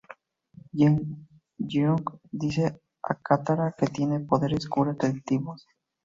Jeong 0.77 0.99
Jeong 1.69 2.03
dice 2.41 2.65
a 3.11 3.13
Katara 3.27 3.73
que 3.77 3.85
tiene 3.85 4.19
poderes 4.21 4.67
curativos. 4.67 5.67